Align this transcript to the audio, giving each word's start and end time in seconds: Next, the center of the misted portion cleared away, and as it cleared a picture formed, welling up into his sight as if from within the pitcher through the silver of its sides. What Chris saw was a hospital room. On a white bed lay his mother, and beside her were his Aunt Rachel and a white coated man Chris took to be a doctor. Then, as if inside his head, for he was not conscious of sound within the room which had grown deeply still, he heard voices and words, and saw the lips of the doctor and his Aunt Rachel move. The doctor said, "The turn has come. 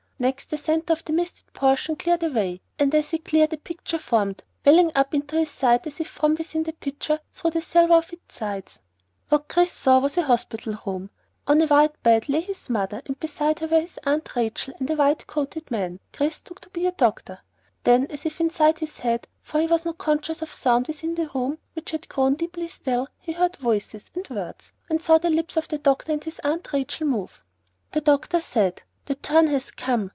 Next, 0.23 0.51
the 0.51 0.57
center 0.59 0.93
of 0.93 1.03
the 1.03 1.13
misted 1.13 1.51
portion 1.51 1.95
cleared 1.95 2.21
away, 2.21 2.61
and 2.77 2.93
as 2.93 3.11
it 3.11 3.25
cleared 3.25 3.53
a 3.53 3.57
picture 3.57 3.97
formed, 3.97 4.43
welling 4.63 4.91
up 4.93 5.15
into 5.15 5.35
his 5.35 5.49
sight 5.49 5.87
as 5.87 5.99
if 5.99 6.07
from 6.09 6.35
within 6.35 6.61
the 6.61 6.73
pitcher 6.73 7.19
through 7.33 7.49
the 7.49 7.61
silver 7.63 7.95
of 7.95 8.13
its 8.13 8.35
sides. 8.35 8.81
What 9.29 9.47
Chris 9.47 9.71
saw 9.71 9.97
was 9.97 10.17
a 10.17 10.21
hospital 10.21 10.77
room. 10.85 11.09
On 11.47 11.59
a 11.59 11.65
white 11.65 11.99
bed 12.03 12.29
lay 12.29 12.41
his 12.41 12.69
mother, 12.69 13.01
and 13.07 13.19
beside 13.19 13.57
her 13.61 13.65
were 13.67 13.81
his 13.81 13.97
Aunt 14.05 14.35
Rachel 14.35 14.75
and 14.79 14.87
a 14.91 14.95
white 14.95 15.25
coated 15.25 15.71
man 15.71 15.99
Chris 16.13 16.39
took 16.39 16.61
to 16.61 16.69
be 16.69 16.85
a 16.85 16.91
doctor. 16.91 17.39
Then, 17.83 18.05
as 18.11 18.23
if 18.23 18.39
inside 18.39 18.77
his 18.77 18.99
head, 18.99 19.27
for 19.41 19.59
he 19.59 19.65
was 19.65 19.85
not 19.85 19.97
conscious 19.97 20.43
of 20.43 20.53
sound 20.53 20.85
within 20.85 21.15
the 21.15 21.31
room 21.33 21.57
which 21.73 21.89
had 21.89 22.07
grown 22.07 22.35
deeply 22.35 22.67
still, 22.67 23.07
he 23.17 23.31
heard 23.31 23.55
voices 23.55 24.11
and 24.13 24.29
words, 24.29 24.71
and 24.87 25.01
saw 25.01 25.17
the 25.17 25.31
lips 25.31 25.57
of 25.57 25.67
the 25.67 25.79
doctor 25.79 26.11
and 26.11 26.23
his 26.25 26.37
Aunt 26.43 26.71
Rachel 26.73 27.07
move. 27.07 27.43
The 27.91 28.01
doctor 28.01 28.39
said, 28.39 28.83
"The 29.05 29.15
turn 29.15 29.47
has 29.47 29.71
come. 29.71 30.09